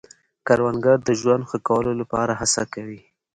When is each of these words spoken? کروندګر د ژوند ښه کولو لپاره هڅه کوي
کروندګر 0.47 0.97
د 1.07 1.09
ژوند 1.21 1.43
ښه 1.49 1.57
کولو 1.67 1.91
لپاره 2.01 2.33
هڅه 2.39 2.63
کوي 2.73 3.01